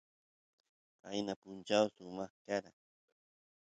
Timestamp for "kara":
2.45-2.71